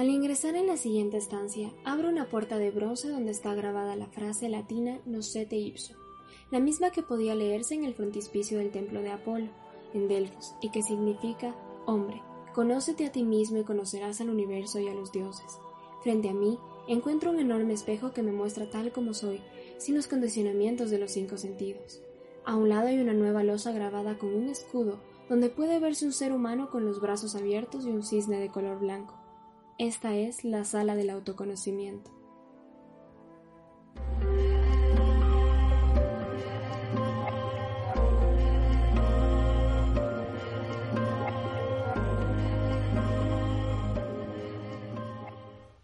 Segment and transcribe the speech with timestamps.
[0.00, 4.06] Al ingresar en la siguiente estancia, abro una puerta de bronce donde está grabada la
[4.06, 5.94] frase latina Nocete ipso,
[6.50, 9.50] la misma que podía leerse en el frontispicio del templo de Apolo,
[9.92, 11.54] en Delfos, y que significa
[11.84, 12.22] Hombre,
[12.54, 15.58] conócete a ti mismo y conocerás al universo y a los dioses.
[16.02, 19.42] Frente a mí, encuentro un enorme espejo que me muestra tal como soy,
[19.76, 22.00] sin los condicionamientos de los cinco sentidos.
[22.46, 24.98] A un lado hay una nueva losa grabada con un escudo,
[25.28, 28.78] donde puede verse un ser humano con los brazos abiertos y un cisne de color
[28.78, 29.19] blanco.
[29.80, 32.10] Esta es la sala del autoconocimiento.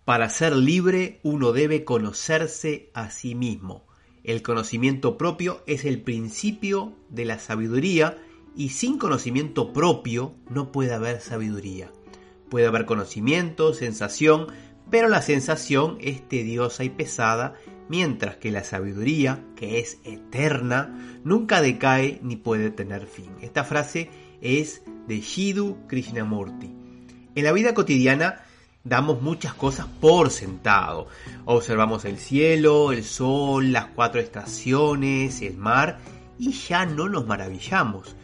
[0.04, 3.86] Para ser libre uno debe conocerse a sí mismo.
[4.24, 8.18] El conocimiento propio es el principio de la sabiduría
[8.54, 11.90] y sin conocimiento propio no puede haber sabiduría.
[12.50, 14.46] Puede haber conocimiento, sensación,
[14.90, 17.54] pero la sensación es tediosa y pesada,
[17.88, 23.30] mientras que la sabiduría, que es eterna, nunca decae ni puede tener fin.
[23.40, 26.74] Esta frase es de Shidu Krishnamurti.
[27.34, 28.42] En la vida cotidiana
[28.84, 31.08] damos muchas cosas por sentado.
[31.44, 35.98] Observamos el cielo, el sol, las cuatro estaciones, el mar
[36.38, 38.16] y ya no nos maravillamos.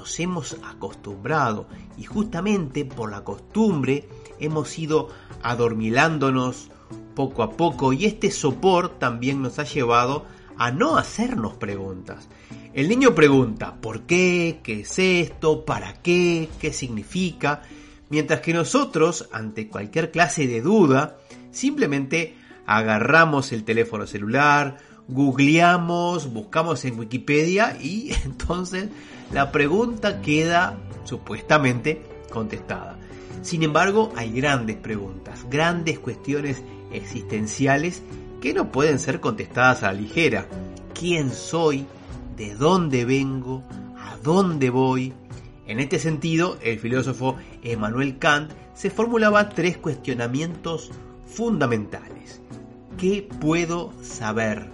[0.00, 1.66] Nos hemos acostumbrado
[1.98, 5.10] y justamente por la costumbre hemos ido
[5.42, 6.70] adormilándonos
[7.14, 10.24] poco a poco y este sopor también nos ha llevado
[10.56, 12.30] a no hacernos preguntas.
[12.72, 14.60] El niño pregunta, ¿por qué?
[14.62, 15.66] ¿Qué es esto?
[15.66, 16.48] ¿Para qué?
[16.58, 17.60] ¿Qué significa?
[18.08, 21.18] Mientras que nosotros, ante cualquier clase de duda,
[21.50, 24.78] simplemente agarramos el teléfono celular,
[25.08, 28.88] googleamos, buscamos en Wikipedia y entonces
[29.32, 32.98] la pregunta queda supuestamente contestada.
[33.42, 38.02] Sin embargo, hay grandes preguntas, grandes cuestiones existenciales
[38.40, 40.46] que no pueden ser contestadas a la ligera.
[40.94, 41.86] ¿Quién soy?
[42.36, 43.62] ¿De dónde vengo?
[43.98, 45.12] ¿A dónde voy?
[45.66, 50.90] En este sentido, el filósofo Emmanuel Kant se formulaba tres cuestionamientos
[51.26, 52.40] fundamentales.
[52.98, 54.70] ¿Qué puedo saber?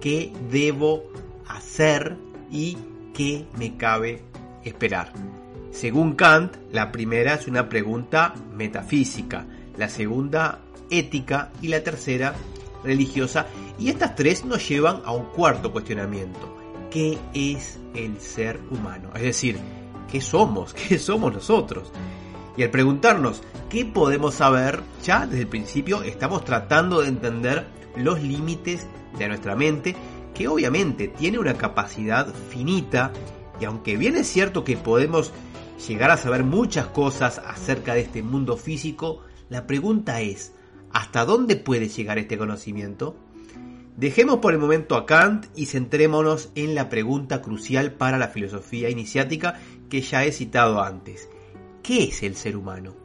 [0.00, 1.04] ¿Qué debo
[1.46, 2.16] hacer?
[2.50, 2.76] ¿Y
[3.14, 4.22] qué me cabe
[4.64, 5.12] esperar?
[5.70, 10.60] Según Kant, la primera es una pregunta metafísica, la segunda
[10.90, 12.34] ética y la tercera
[12.84, 13.46] religiosa.
[13.78, 16.56] Y estas tres nos llevan a un cuarto cuestionamiento.
[16.90, 19.10] ¿Qué es el ser humano?
[19.14, 19.58] Es decir,
[20.10, 20.74] ¿qué somos?
[20.88, 21.90] ¿Qué somos nosotros?
[22.56, 27.66] Y al preguntarnos qué podemos saber, ya desde el principio estamos tratando de entender
[27.96, 28.86] los límites
[29.18, 29.96] de nuestra mente,
[30.34, 33.12] que obviamente tiene una capacidad finita,
[33.60, 35.32] y aunque bien es cierto que podemos
[35.86, 40.52] llegar a saber muchas cosas acerca de este mundo físico, la pregunta es,
[40.90, 43.16] ¿hasta dónde puede llegar este conocimiento?
[43.96, 48.90] Dejemos por el momento a Kant y centrémonos en la pregunta crucial para la filosofía
[48.90, 51.28] iniciática que ya he citado antes.
[51.82, 52.96] ¿Qué es el ser humano?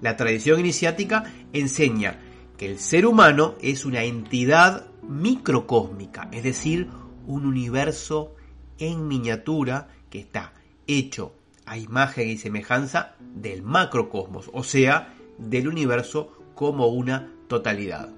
[0.00, 2.20] La tradición iniciática enseña
[2.56, 6.88] que el ser humano es una entidad microcósmica, es decir,
[7.26, 8.34] un universo
[8.78, 10.52] en miniatura que está
[10.86, 11.34] hecho
[11.66, 18.10] a imagen y semejanza del macrocosmos, o sea, del universo como una totalidad.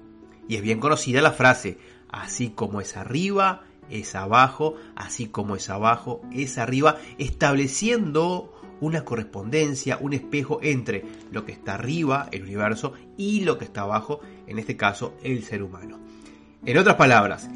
[0.47, 1.77] Y es bien conocida la frase,
[2.09, 9.97] así como es arriba, es abajo, así como es abajo, es arriba, estableciendo una correspondencia,
[10.01, 14.59] un espejo entre lo que está arriba, el universo, y lo que está abajo, en
[14.59, 15.99] este caso, el ser humano.
[16.65, 17.47] En otras palabras,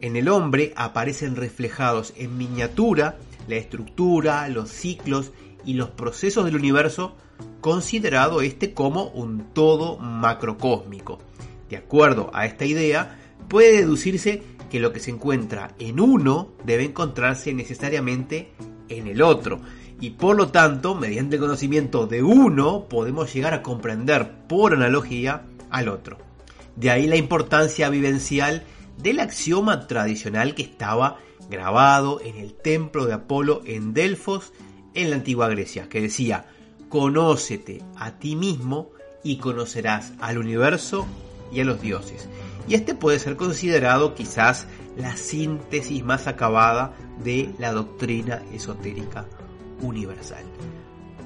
[0.00, 3.16] en el hombre aparecen reflejados en miniatura
[3.48, 5.32] la estructura, los ciclos
[5.64, 7.16] y los procesos del universo,
[7.60, 11.18] considerado este como un todo macrocósmico.
[11.70, 13.18] De acuerdo a esta idea,
[13.48, 18.52] puede deducirse que lo que se encuentra en uno debe encontrarse necesariamente
[18.88, 19.60] en el otro.
[20.00, 25.46] Y por lo tanto, mediante el conocimiento de uno, podemos llegar a comprender por analogía
[25.68, 26.31] al otro.
[26.76, 28.64] De ahí la importancia vivencial
[28.98, 31.18] del axioma tradicional que estaba
[31.50, 34.52] grabado en el templo de Apolo en Delfos,
[34.94, 36.46] en la antigua Grecia, que decía,
[36.88, 38.90] conócete a ti mismo
[39.22, 41.06] y conocerás al universo
[41.52, 42.28] y a los dioses.
[42.68, 44.66] Y este puede ser considerado quizás
[44.96, 49.26] la síntesis más acabada de la doctrina esotérica
[49.80, 50.44] universal.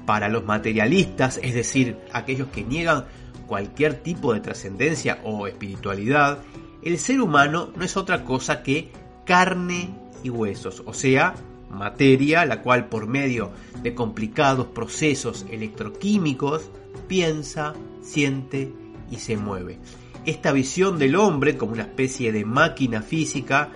[0.05, 3.05] Para los materialistas, es decir, aquellos que niegan
[3.47, 6.39] cualquier tipo de trascendencia o espiritualidad,
[6.83, 8.91] el ser humano no es otra cosa que
[9.25, 9.89] carne
[10.23, 11.35] y huesos, o sea,
[11.69, 13.51] materia la cual por medio
[13.81, 16.69] de complicados procesos electroquímicos
[17.07, 18.71] piensa, siente
[19.11, 19.79] y se mueve.
[20.25, 23.69] Esta visión del hombre como una especie de máquina física,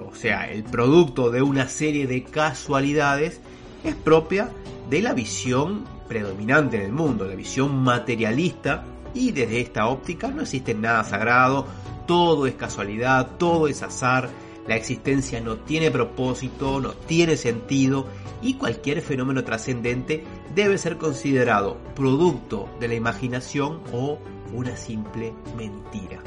[0.00, 3.40] o sea, el producto de una serie de casualidades,
[3.84, 4.50] es propia
[4.90, 10.42] de la visión predominante en el mundo, la visión materialista, y desde esta óptica no
[10.42, 11.66] existe nada sagrado,
[12.06, 14.30] todo es casualidad, todo es azar,
[14.66, 18.06] la existencia no tiene propósito, no tiene sentido
[18.42, 20.24] y cualquier fenómeno trascendente
[20.54, 24.18] debe ser considerado producto de la imaginación o
[24.52, 26.22] una simple mentira.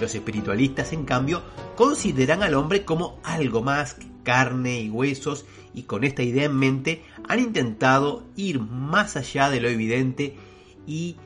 [0.00, 1.42] Los espiritualistas, en cambio,
[1.76, 5.44] consideran al hombre como algo más que carne y huesos
[5.74, 10.36] y con esta idea en mente han intentado ir más allá de lo evidente
[10.86, 11.16] y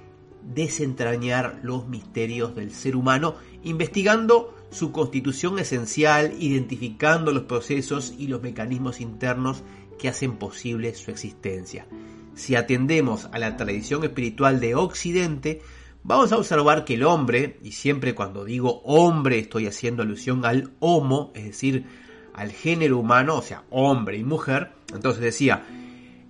[0.52, 8.42] desentrañar los misterios del ser humano, investigando su constitución esencial, identificando los procesos y los
[8.42, 9.62] mecanismos internos
[9.98, 11.86] que hacen posible su existencia.
[12.34, 15.62] Si atendemos a la tradición espiritual de Occidente,
[16.02, 20.72] vamos a observar que el hombre, y siempre cuando digo hombre estoy haciendo alusión al
[20.80, 21.84] homo, es decir,
[22.34, 25.64] al género humano, o sea, hombre y mujer, entonces decía,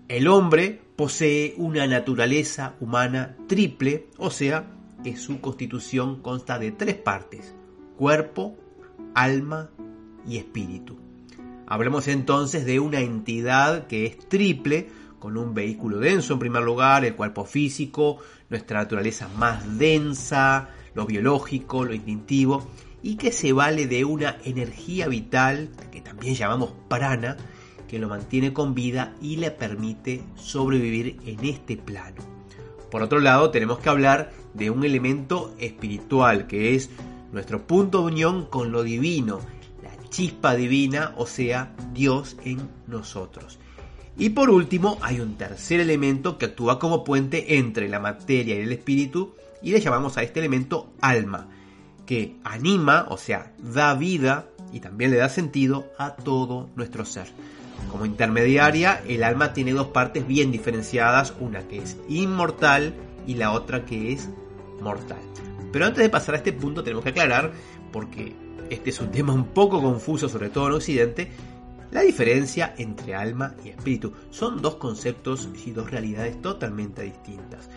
[0.09, 4.71] el hombre posee una naturaleza humana triple, o sea,
[5.03, 7.55] que su constitución consta de tres partes,
[7.97, 8.57] cuerpo,
[9.15, 9.71] alma
[10.27, 10.99] y espíritu.
[11.67, 14.89] Hablemos entonces de una entidad que es triple,
[15.19, 18.19] con un vehículo denso en primer lugar, el cuerpo físico,
[18.51, 22.69] nuestra naturaleza más densa, lo biológico, lo instintivo,
[23.03, 27.37] y que se vale de una energía vital, que también llamamos prana,
[27.95, 32.23] que lo mantiene con vida y le permite sobrevivir en este plano.
[32.91, 36.91] Por otro lado, tenemos que hablar de un elemento espiritual, que es
[37.31, 39.39] nuestro punto de unión con lo divino,
[39.81, 43.61] la chispa divina, o sea, Dios en nosotros.
[44.19, 48.63] Y por último, hay un tercer elemento que actúa como puente entre la materia y
[48.63, 51.47] el espíritu, y le llamamos a este elemento alma,
[52.07, 57.29] que anima, o sea, da vida y también le da sentido a todo nuestro ser.
[57.91, 62.95] Como intermediaria, el alma tiene dos partes bien diferenciadas, una que es inmortal
[63.27, 64.29] y la otra que es
[64.81, 65.19] mortal.
[65.73, 67.53] Pero antes de pasar a este punto tenemos que aclarar,
[67.93, 68.35] porque
[68.71, 71.31] este es un tema un poco confuso, sobre todo en Occidente,
[71.91, 74.13] la diferencia entre alma y espíritu.
[74.31, 77.69] Son dos conceptos y dos realidades totalmente distintas.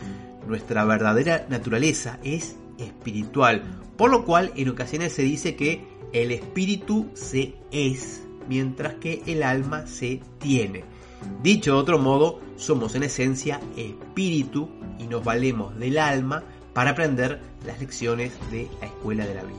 [0.47, 3.63] Nuestra verdadera naturaleza es espiritual,
[3.95, 9.43] por lo cual en ocasiones se dice que el espíritu se es mientras que el
[9.43, 10.83] alma se tiene.
[11.41, 17.39] Dicho de otro modo, somos en esencia espíritu y nos valemos del alma para aprender
[17.65, 19.57] las lecciones de la escuela de la vida.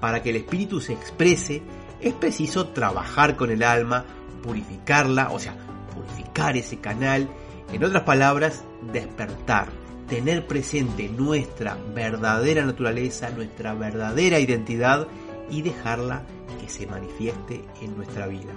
[0.00, 1.62] Para que el espíritu se exprese,
[2.00, 4.04] es preciso trabajar con el alma,
[4.42, 5.56] purificarla, o sea,
[5.94, 7.28] purificar ese canal,
[7.72, 8.62] en otras palabras,
[8.92, 9.68] despertar,
[10.08, 15.08] tener presente nuestra verdadera naturaleza, nuestra verdadera identidad
[15.50, 16.22] y dejarla
[16.60, 18.52] que se manifieste en nuestra vida.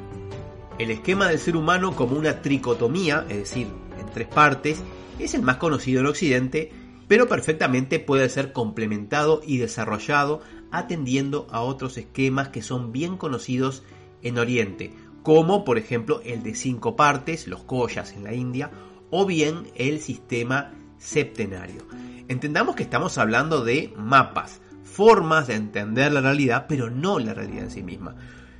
[0.77, 3.67] El esquema del ser humano como una tricotomía, es decir,
[4.00, 4.82] en tres partes,
[5.17, 6.72] es el más conocido en Occidente,
[7.08, 10.41] pero perfectamente puede ser complementado y desarrollado
[10.72, 13.84] atendiendo a otros esquemas que son bien conocidos
[14.22, 18.72] en Oriente, como por ejemplo el de cinco partes, los koyas en la India,
[19.10, 21.88] o bien el sistema septenario.
[22.27, 24.62] Entendamos que estamos hablando de mapas,
[24.98, 28.16] formas de entender la realidad, pero no la realidad en sí misma.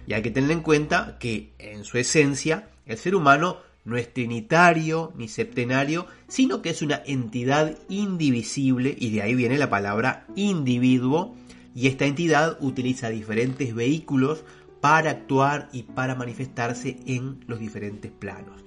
[0.06, 4.14] Y hay que tener en cuenta que en su esencia el ser humano no es
[4.14, 10.28] trinitario ni septenario, sino que es una entidad indivisible y de ahí viene la palabra
[10.36, 11.36] individuo
[11.74, 14.44] y esta entidad utiliza diferentes vehículos
[14.80, 18.64] para actuar y para manifestarse en los diferentes planos.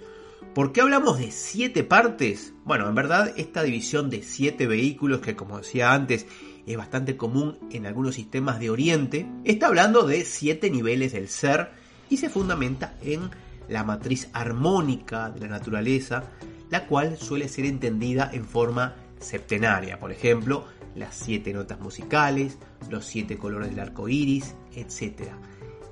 [0.55, 2.53] ¿Por qué hablamos de siete partes?
[2.65, 6.27] Bueno, en verdad esta división de siete vehículos que como decía antes
[6.73, 11.71] es bastante común en algunos sistemas de Oriente, está hablando de siete niveles del ser
[12.09, 13.31] y se fundamenta en
[13.69, 16.25] la matriz armónica de la naturaleza,
[16.71, 22.59] la cual suele ser entendida en forma septenaria, por ejemplo, las siete notas musicales,
[22.89, 25.31] los siete colores del arco iris, etc.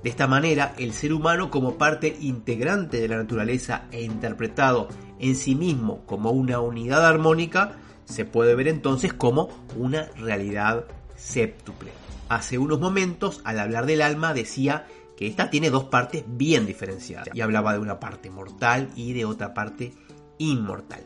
[0.02, 5.34] De esta manera, el ser humano, como parte integrante de la naturaleza e interpretado en
[5.34, 10.86] sí mismo como una unidad armónica se puede ver entonces como una realidad
[11.16, 11.90] séptuple.
[12.28, 14.86] Hace unos momentos, al hablar del alma, decía
[15.16, 19.24] que esta tiene dos partes bien diferenciadas y hablaba de una parte mortal y de
[19.24, 19.92] otra parte
[20.38, 21.04] inmortal.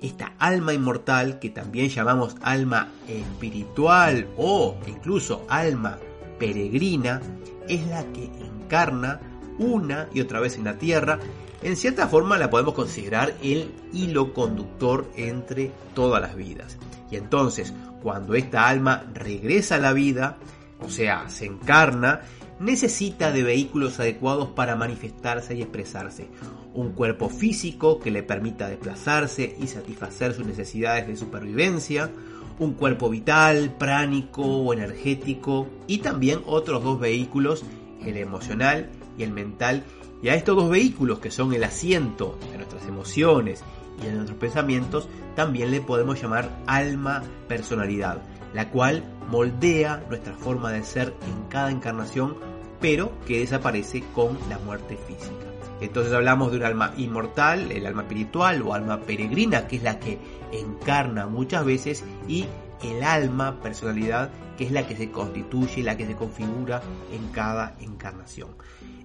[0.00, 5.98] Esta alma inmortal, que también llamamos alma espiritual o incluso alma
[6.38, 7.20] peregrina,
[7.68, 9.20] es la que encarna
[9.58, 11.18] una y otra vez en la tierra.
[11.62, 16.78] En cierta forma la podemos considerar el hilo conductor entre todas las vidas.
[17.10, 20.38] Y entonces, cuando esta alma regresa a la vida,
[20.80, 22.22] o sea, se encarna,
[22.58, 26.28] necesita de vehículos adecuados para manifestarse y expresarse.
[26.72, 32.10] Un cuerpo físico que le permita desplazarse y satisfacer sus necesidades de supervivencia,
[32.58, 37.64] un cuerpo vital, pránico o energético y también otros dos vehículos,
[38.04, 39.84] el emocional y el mental.
[40.22, 43.62] Y a estos dos vehículos que son el asiento de nuestras emociones
[44.00, 48.22] y de nuestros pensamientos, también le podemos llamar alma personalidad,
[48.54, 52.36] la cual moldea nuestra forma de ser en cada encarnación,
[52.80, 55.46] pero que desaparece con la muerte física.
[55.80, 59.98] Entonces hablamos de un alma inmortal, el alma espiritual o alma peregrina, que es la
[59.98, 60.18] que
[60.52, 62.46] encarna muchas veces, y
[62.82, 67.76] el alma, personalidad, que es la que se constituye, la que se configura en cada
[67.80, 68.50] encarnación.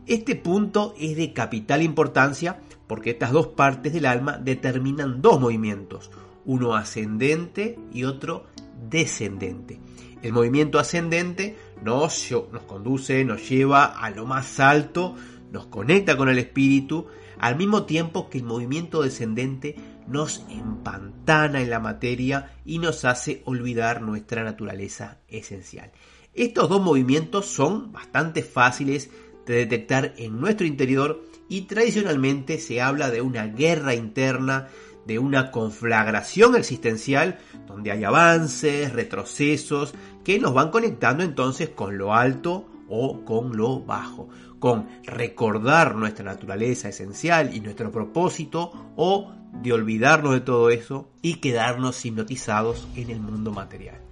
[0.07, 6.11] Este punto es de capital importancia porque estas dos partes del alma determinan dos movimientos,
[6.45, 8.45] uno ascendente y otro
[8.87, 9.79] descendente.
[10.21, 15.15] El movimiento ascendente nos, nos conduce, nos lleva a lo más alto,
[15.51, 17.07] nos conecta con el espíritu,
[17.39, 19.75] al mismo tiempo que el movimiento descendente
[20.07, 25.91] nos empantana en la materia y nos hace olvidar nuestra naturaleza esencial.
[26.35, 29.09] Estos dos movimientos son bastante fáciles
[29.45, 34.67] de detectar en nuestro interior y tradicionalmente se habla de una guerra interna,
[35.05, 42.13] de una conflagración existencial donde hay avances, retrocesos que nos van conectando entonces con lo
[42.13, 49.73] alto o con lo bajo, con recordar nuestra naturaleza esencial y nuestro propósito o de
[49.73, 54.04] olvidarnos de todo eso y quedarnos hipnotizados en el mundo material.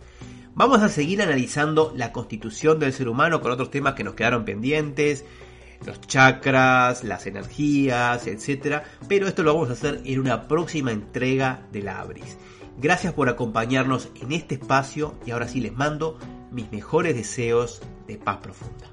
[0.55, 4.45] Vamos a seguir analizando la constitución del ser humano con otros temas que nos quedaron
[4.45, 5.25] pendientes,
[5.83, 8.83] los chakras, las energías, etc.
[9.07, 12.37] Pero esto lo vamos a hacer en una próxima entrega de la Abris.
[12.79, 16.19] Gracias por acompañarnos en este espacio y ahora sí les mando
[16.51, 18.92] mis mejores deseos de paz profunda.